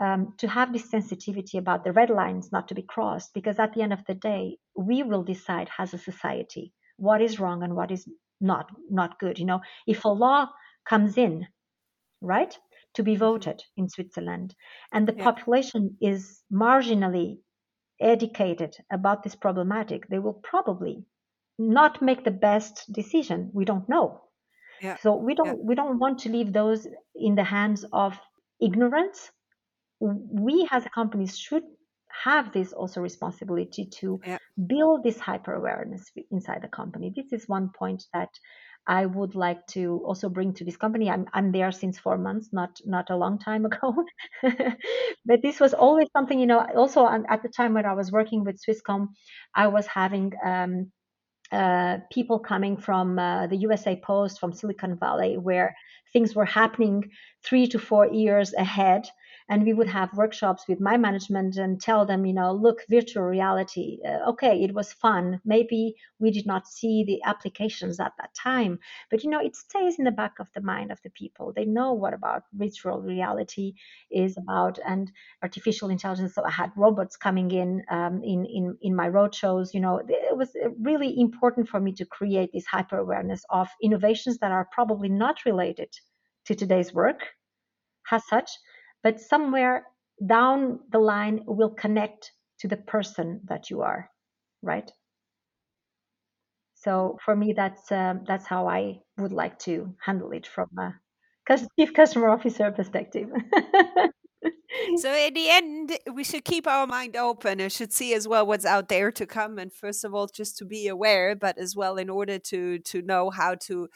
[0.00, 3.74] um, to have this sensitivity about the red lines not to be crossed, because at
[3.74, 7.74] the end of the day, we will decide as a society what is wrong and
[7.74, 8.08] what is
[8.40, 9.38] not not good.
[9.38, 10.48] You know, if a law
[10.88, 11.46] comes in,
[12.20, 12.56] right,
[12.94, 14.54] to be voted in Switzerland,
[14.92, 15.24] and the yeah.
[15.24, 17.38] population is marginally
[18.00, 21.04] educated about this problematic, they will probably
[21.58, 23.50] not make the best decision.
[23.52, 24.22] We don't know.
[24.80, 24.96] Yeah.
[24.96, 25.62] So we don't yeah.
[25.62, 28.18] we don't want to leave those in the hands of
[28.60, 29.30] ignorance
[30.02, 31.62] we as companies should
[32.24, 34.38] have this also responsibility to yeah.
[34.66, 37.12] build this hyper awareness inside the company.
[37.14, 38.28] This is one point that
[38.86, 41.08] I would like to also bring to this company.
[41.08, 43.94] I'm I'm there since four months, not not a long time ago,
[45.24, 46.66] but this was always something you know.
[46.76, 49.08] Also at the time when I was working with Swisscom,
[49.54, 50.32] I was having.
[50.44, 50.92] Um,
[51.50, 55.76] uh, people coming from uh, the USA Post, from Silicon Valley, where
[56.10, 57.10] things were happening
[57.44, 59.06] three to four years ahead
[59.48, 63.24] and we would have workshops with my management and tell them you know look virtual
[63.24, 65.40] reality uh, okay it was fun.
[65.44, 68.78] Maybe we did not see the applications at that time.
[69.10, 71.52] But you know it stays in the back of the mind of the people.
[71.52, 73.74] They know what about virtual reality
[74.10, 75.10] is about and
[75.42, 76.34] artificial intelligence.
[76.34, 80.00] So i had robots coming in um, in, in in my road shows you know.
[80.08, 80.50] It was
[80.80, 85.44] really important for me to create this hyper awareness of innovations that are probably not
[85.44, 85.90] related
[86.46, 87.20] to today's work
[88.10, 88.50] as such
[89.02, 89.86] but somewhere
[90.24, 94.08] down the line will connect to the person that you are
[94.62, 94.90] right?
[96.74, 100.94] So for me that's um, that's how i would like to handle it from a
[101.78, 103.28] chief customer officer perspective.
[104.96, 108.46] So in the end we should keep our mind open and should see as well
[108.46, 111.76] what's out there to come and first of all just to be aware but as
[111.76, 113.88] well in order to to know how to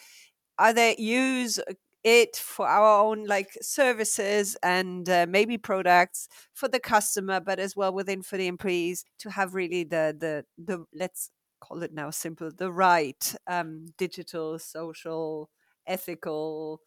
[0.59, 1.59] either use
[2.07, 7.75] it for our own like services and uh, maybe products for the customer but as
[7.75, 12.09] well within for the employees to have really the the the let's call it now
[12.09, 15.51] simple the right um, digital social
[15.89, 16.81] ethical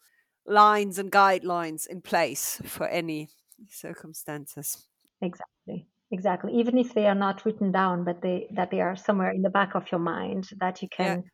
[0.46, 3.28] lines and guidelines in place for any
[3.68, 4.86] circumstances.
[5.20, 6.54] Exactly exactly.
[6.54, 9.50] Even if they are not written down but they that they are somewhere in the
[9.50, 11.24] back of your mind that you can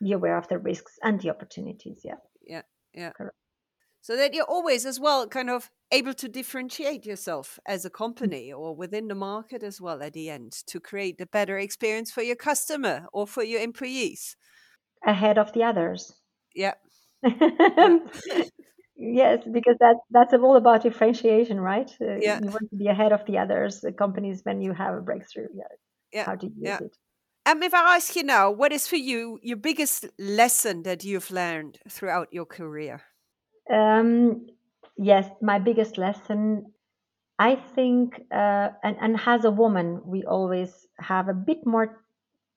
[0.00, 0.06] yeah.
[0.06, 2.20] be aware of the risks and the opportunities yeah.
[2.42, 2.62] Yeah
[2.96, 3.36] yeah Correct.
[4.00, 7.94] so that you're always as well kind of able to differentiate yourself as a mm.
[7.94, 12.10] company or within the market as well at the end to create a better experience
[12.10, 14.36] for your customer or for your employees
[15.06, 16.12] ahead of the others
[16.54, 16.72] yeah,
[18.96, 22.40] yes because that that's all about differentiation right uh, yeah.
[22.42, 25.48] you want to be ahead of the others the companies when you have a breakthrough
[25.54, 25.64] yeah,
[26.12, 26.24] yeah.
[26.24, 26.78] how do you use yeah.
[26.80, 26.96] it
[27.46, 31.30] um, if I ask you now, what is for you your biggest lesson that you've
[31.30, 33.02] learned throughout your career?
[33.72, 34.46] Um,
[34.96, 36.66] yes, my biggest lesson,
[37.38, 42.02] I think, uh, and, and as a woman, we always have a bit more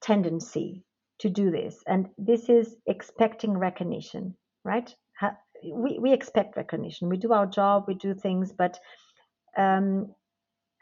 [0.02, 0.84] tendency
[1.20, 1.78] to do this.
[1.86, 4.94] And this is expecting recognition, right?
[5.64, 7.10] we, we expect recognition.
[7.10, 8.80] We do our job, we do things, but
[9.58, 10.14] um,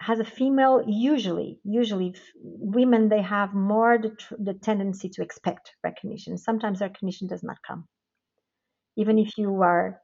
[0.06, 6.38] as a female, usually, usually women they have more the, the tendency to expect recognition.
[6.38, 7.88] Sometimes recognition does not come,
[8.96, 10.00] even if you are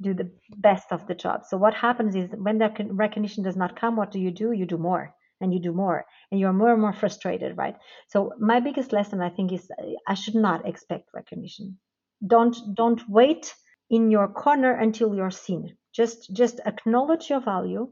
[0.00, 1.44] do the best of the job.
[1.44, 4.52] So what happens is when the recognition does not come, what do you do?
[4.52, 7.76] You do more and you do more and you're more and more frustrated, right?
[8.08, 11.78] So my biggest lesson I think is uh, I should not expect recognition.
[12.26, 13.54] Don't don't wait
[13.90, 15.76] in your corner until you're seen.
[15.92, 17.88] Just just acknowledge your value,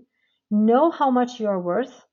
[0.51, 2.05] know how much you're worth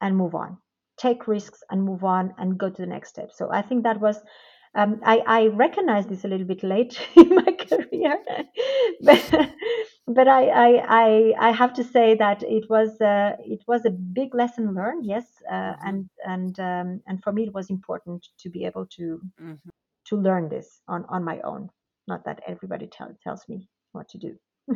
[0.00, 0.58] and move on.
[0.98, 3.30] Take risks and move on and go to the next step.
[3.32, 4.20] So I think that was
[4.76, 8.18] um, I, I recognize this a little bit late in my career,
[9.00, 9.50] but,
[10.06, 13.90] but I, I, I, I, have to say that it was uh, it was a
[13.90, 15.88] big lesson learned, yes, uh, mm-hmm.
[15.88, 19.68] and and um, and for me it was important to be able to mm-hmm.
[20.06, 21.70] to learn this on on my own.
[22.08, 24.36] Not that everybody tell, tells me what to do.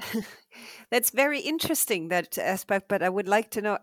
[0.90, 3.78] That's very interesting that aspect, but I would like to know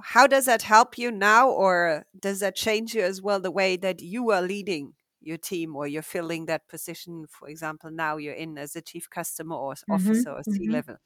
[0.00, 3.76] how does that help you now, or does that change you as well the way
[3.76, 7.26] that you are leading your team or you're filling that position?
[7.28, 10.52] For example, now you're in as a chief customer or mm-hmm, officer or mm-hmm.
[10.52, 10.96] C level.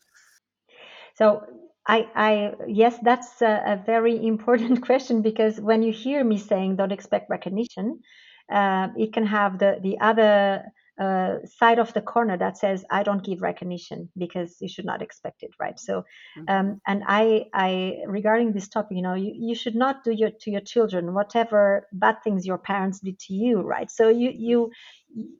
[1.16, 1.42] So
[1.86, 6.76] I, I, yes, that's a, a, very important question because when you hear me saying
[6.76, 8.00] don't expect recognition,
[8.52, 10.62] uh, it can have the the other
[10.98, 15.02] uh, side of the corner that says I don't give recognition because you should not
[15.02, 15.78] expect it, right?
[15.78, 16.04] So,
[16.38, 16.44] mm-hmm.
[16.48, 20.30] um, and I, I regarding this topic, you know, you, you should not do your
[20.40, 23.90] to your children whatever bad things your parents did to you, right?
[23.90, 24.70] So you you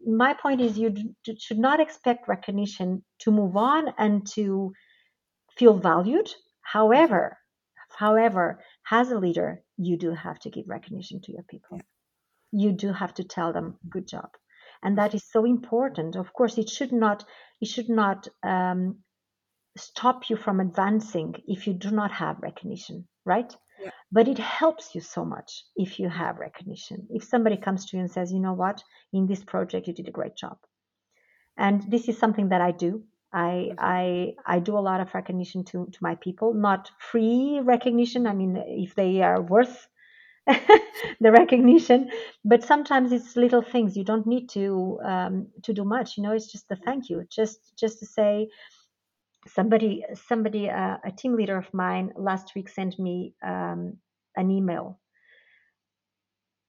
[0.06, 4.72] my point is you d- should not expect recognition to move on and to
[5.56, 6.30] feel valued.
[6.60, 7.38] However,
[7.98, 11.80] however, as a leader, you do have to give recognition to your people.
[12.52, 14.28] You do have to tell them good job
[14.82, 16.16] and that is so important.
[16.16, 17.24] Of course it should not
[17.60, 18.98] it should not um,
[19.76, 23.54] stop you from advancing if you do not have recognition right?
[23.78, 23.90] Yeah.
[24.10, 27.08] but it helps you so much if you have recognition.
[27.10, 28.82] If somebody comes to you and says you know what?
[29.12, 30.56] In this project you did a great job.
[31.58, 33.02] And this is something that i do.
[33.32, 33.74] I, mm-hmm.
[33.78, 38.26] I I do a lot of recognition to to my people, not free recognition.
[38.26, 39.88] I mean, if they are worth
[41.20, 42.10] the recognition.
[42.44, 43.96] But sometimes it's little things.
[43.96, 47.24] You don't need to um, to do much you know it's just the thank you.
[47.30, 48.48] Just just to say
[49.48, 53.98] somebody somebody uh, a team leader of mine last week sent me um,
[54.36, 55.00] an email.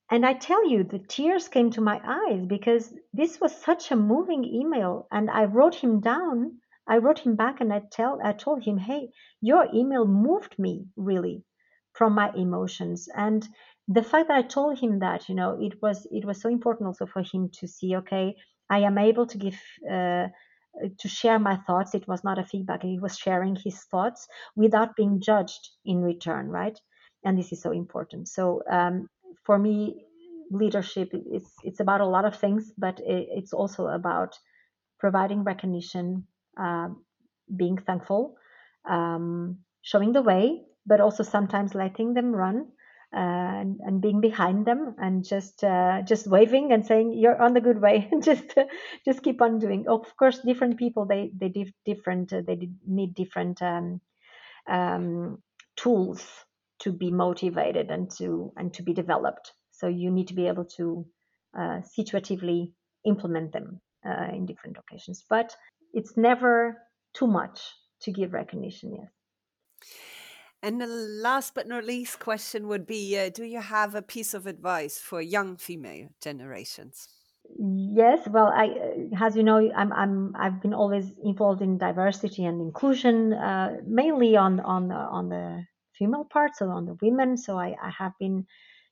[0.10, 3.96] And i tell you the tears came to my eyes because this was such a
[3.98, 6.60] moving email and i wrote him down.
[6.90, 9.10] I wrote him back and i tell i told him hey
[9.42, 11.44] your email moved me really
[11.98, 13.10] from my emotions.
[13.16, 13.48] And
[13.88, 16.88] the fact that i told him that you know it was it was so important
[16.88, 18.36] also for him to see okay
[18.70, 19.58] i am able to give
[19.90, 20.28] uh,
[21.00, 21.96] to share my thoughts.
[21.96, 22.84] It was not a feedback.
[22.84, 26.78] He was sharing his thoughts without being judged in return right?
[27.26, 28.28] And this is so important.
[28.28, 29.08] So um,
[29.46, 30.06] for me
[30.52, 34.38] leadership it's it's about a lot of things but it, it's also about
[35.00, 36.26] providing recognition
[36.60, 36.88] uh,
[37.56, 38.36] being thankful
[38.90, 42.68] um, showing the way but also sometimes letting them run
[43.14, 43.20] uh,
[43.62, 47.62] and, and, being behind them and just uh, just waving and saying you're on the
[47.62, 48.08] good way.
[48.12, 48.54] And just
[49.06, 49.86] just keep on doing.
[49.88, 51.54] Of course different people they they
[51.86, 54.02] different uh, they need different um,
[54.68, 55.42] um,
[55.76, 56.26] tools
[56.80, 59.54] to be motivated and to and to be developed.
[59.72, 61.06] So you need to be able to
[61.58, 62.74] uh, situatively
[63.06, 63.80] implement them
[64.34, 65.24] in different occasions.
[65.30, 65.56] But
[65.94, 66.78] it's never
[67.14, 67.62] too much
[68.02, 69.12] to give recognition yes
[70.62, 74.34] and the last but not least question would be uh, Do you have a piece
[74.34, 77.10] of advice for young female generations?
[77.60, 82.44] Yes, well, I, uh, as you know, I'm, I'm, I've been always involved in diversity
[82.46, 87.38] and inclusion, uh, mainly on, on, on the female part, so on the women.
[87.38, 88.46] So I, I have been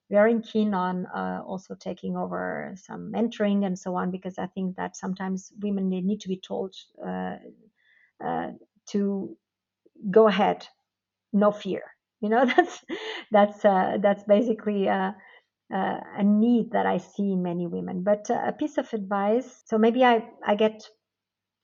[0.09, 4.77] very keen on uh, also taking over some mentoring and so on, because I think
[4.77, 7.37] that sometimes women need to be told uh,
[8.23, 8.51] uh,
[8.87, 9.37] to
[10.11, 10.67] go ahead
[11.35, 11.83] no fear.
[12.21, 12.83] You know that's
[13.31, 15.11] that's uh, that's basically uh,
[15.73, 18.03] uh, a need that i see in many women.
[18.03, 20.83] But uh, a piece of advice so maybe i i get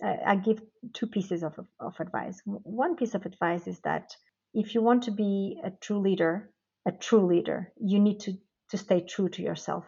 [0.04, 0.62] i give
[0.94, 2.42] two pieces of, of advice.
[2.46, 4.16] One piece of advice is that
[4.54, 6.52] if you want to be a true leader
[6.88, 8.34] a true leader you need to
[8.70, 9.86] to stay true to yourself.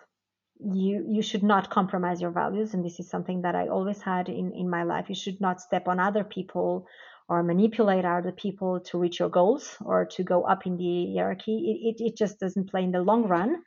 [0.60, 4.30] You you should not compromise your values and this is something that i always had
[4.30, 5.10] in in my life.
[5.10, 6.88] You should not step on other people
[7.30, 11.58] or manipulate other people to reach your goals or to go up in the hierarchy.
[11.72, 13.64] It, it, it just doesn't play in the long run.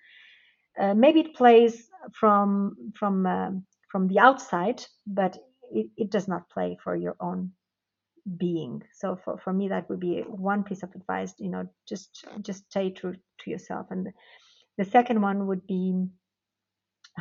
[0.79, 3.51] Uh, maybe it plays from from uh,
[3.91, 5.39] from the outside, but
[5.73, 7.53] it, it does not play for your own
[8.39, 12.25] being so for, for me that would be one piece of advice you know just
[12.43, 14.09] just stay true to yourself and
[14.79, 15.95] the second one would be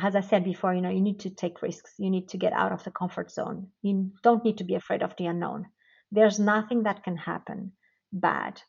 [0.02, 2.52] as i said before you know you need to take risks you need to get
[2.52, 5.66] out of the comfort zone you don't need to be afraid of the unknown
[6.12, 7.72] there's nothing that can happen
[8.12, 8.60] bad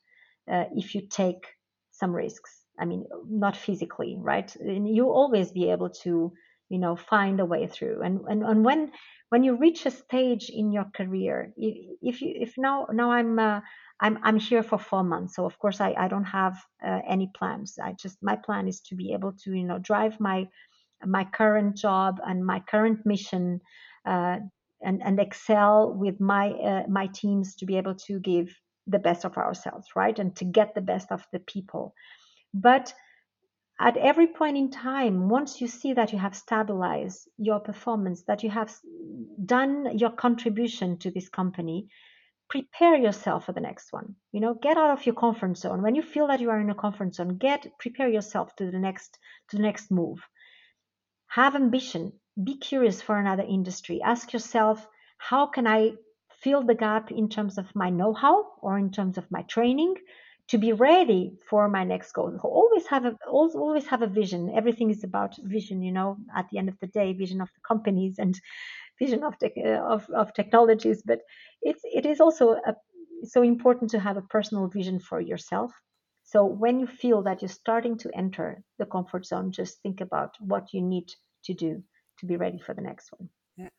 [0.52, 1.46] uh, if you take
[1.92, 2.64] some risks.
[2.80, 4.54] I mean not physically right?
[4.58, 6.34] And you always be able to
[6.70, 8.02] you know find a way through.
[8.04, 8.92] And and, and when
[9.30, 13.60] when you reach a stage in your career if you if now now i'm uh,
[14.00, 17.30] i'm i'm here for four months so of course i i don't have uh, any
[17.38, 17.78] plans.
[17.82, 20.48] I just my plan is to be able to you know drive my
[21.06, 23.62] my current job and my current mission
[24.06, 24.38] uh,
[24.82, 28.56] and and excel with my uh, my teams to be able to give
[28.88, 31.94] the best of ourselves right and to get the best of the people
[32.54, 32.94] but
[33.80, 38.42] at every point in time, once you see that you have stabilized your performance, that
[38.42, 38.76] you have
[39.46, 41.88] done your contribution to this company,
[42.50, 44.16] prepare yourself for the next one.
[44.32, 45.84] You know, get out of your comfort zone.
[45.84, 48.80] When you feel that you are in a comfort zone, get prepare yourself to the
[48.80, 49.20] next
[49.50, 50.28] to the next move.
[51.28, 52.14] Have ambition.
[52.44, 54.02] Be curious for another industry.
[54.02, 55.94] Ask yourself, how can I
[56.30, 59.96] fill the gap in terms of my know-how or in terms of my training?
[60.48, 62.40] to be ready for my next goal.
[62.42, 64.52] Always have a always have a vision.
[64.56, 66.18] Everything is about vision, you know.
[66.36, 68.40] At the end of the day, vision of the companies and
[69.00, 71.04] vision of uh, of, of technologies.
[71.06, 71.20] But
[71.62, 72.76] it's it is also a,
[73.24, 75.74] so important to have a personal vision for yourself.
[76.24, 80.36] So when you feel that you're starting to enter the comfort zone, just think about
[80.40, 81.12] what you need
[81.46, 81.84] to do
[82.20, 83.30] to be ready for the next one.
[83.58, 83.70] Yeah.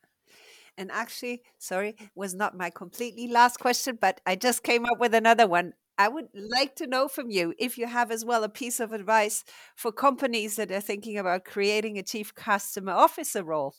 [0.77, 5.13] And actually, sorry, was not my completely last question, but I just came up with
[5.13, 5.73] another one.
[5.97, 8.93] I would like to know from you if you have as well a piece of
[8.93, 9.43] advice
[9.75, 13.75] for companies that are thinking about creating a chief customer officer role.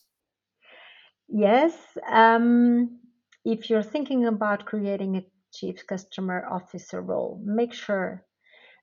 [1.28, 1.72] Yes.
[2.11, 2.98] Um,
[3.44, 8.26] if you're thinking about creating a chief customer officer role, make sure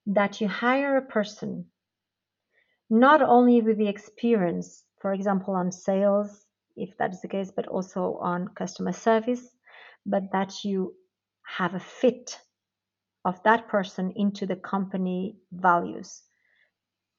[0.07, 1.65] that you hire a person
[2.89, 6.45] not only with the experience, for example, on sales,
[6.75, 9.41] if that is the case, but also on customer service,
[10.05, 10.93] but that you
[11.43, 12.39] have a fit
[13.25, 16.23] of that person into the company values.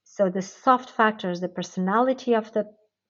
[0.05, 2.65] So the soft factors, the personality of the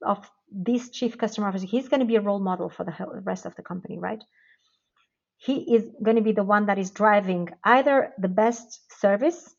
[0.05, 2.95] of this chief customer officer, he's going to be a role model for the
[3.25, 4.23] rest of the company, right?
[5.37, 9.55] He is going to be the one that is driving either the best service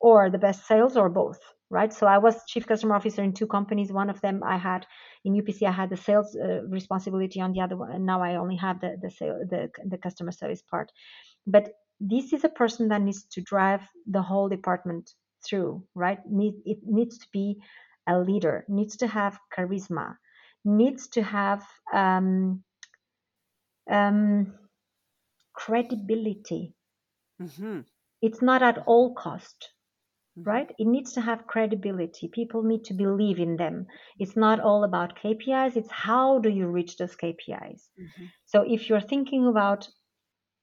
[0.00, 1.40] or the best sales or both,
[1.70, 1.92] right?
[1.92, 3.92] So I was chief customer officer in two companies.
[3.92, 4.86] One of them I had
[5.24, 8.36] in UPC, I had the sales uh, responsibility on the other one, and now I
[8.36, 10.92] only have the the sale, the the customer service part.
[11.46, 15.10] But this is a person that needs to drive the whole department
[15.46, 16.18] through, right?
[16.28, 17.60] Need, it needs to be
[18.06, 20.16] a leader, needs to have charisma,
[20.64, 21.62] needs to have
[21.92, 22.62] um,
[23.90, 24.54] um,
[25.54, 26.74] credibility.
[27.40, 27.80] Mm-hmm.
[28.22, 29.70] It's not at all cost.
[30.36, 30.70] Right?
[30.78, 32.28] It needs to have credibility.
[32.28, 33.86] People need to believe in them.
[34.18, 37.88] It's not all about KPIs, it's how do you reach those KPIs.
[38.00, 38.24] Mm-hmm.
[38.46, 39.88] So if you're thinking about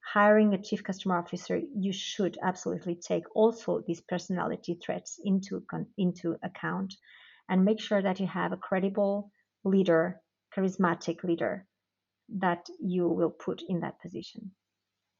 [0.04, 5.62] hiring a chief customer officer, you should absolutely take also these personality traits into
[5.96, 6.94] into account,
[7.48, 9.30] and make sure that you have a credible
[9.64, 10.20] leader,
[10.56, 11.66] charismatic leader,
[12.28, 14.50] that you will put in that position.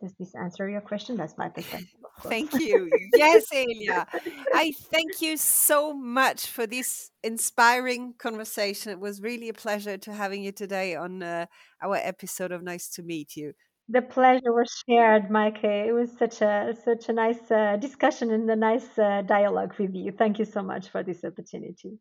[0.02, 1.16] Does this answer your question?
[1.16, 1.88] That's my perspective.
[2.22, 2.90] thank you.
[3.14, 4.04] Yes, Elia.
[4.52, 8.90] I thank you so much for this inspiring conversation.
[8.90, 11.46] It was really a pleasure to having you today on uh,
[11.80, 13.52] our episode of Nice to Meet You.
[13.88, 15.62] The pleasure was shared, Mike.
[15.62, 19.94] It was such a such a nice uh, discussion and a nice uh, dialogue with
[19.94, 20.10] you.
[20.10, 21.98] Thank you so much for this opportunity.